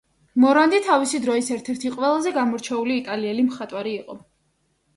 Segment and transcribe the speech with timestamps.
[0.43, 4.21] მორანდი თავისი დროის ერთ-ერთი ყველაზე გამორჩეული იტალიელი მხატვარი იყო.